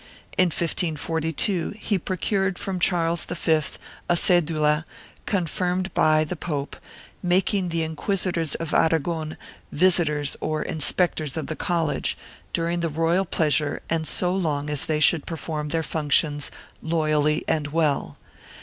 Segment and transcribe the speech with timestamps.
[0.35, 3.35] In 1542 he procured from Charles V
[4.09, 4.83] a cedula,
[5.27, 6.75] confirmed by the pope,
[7.21, 9.37] making the inquisitors of Aragon
[9.71, 12.17] visitors or inspectors of the college,
[12.51, 16.49] during the royal pleasure and so long as they should perform their functions
[16.81, 18.17] loyally and well.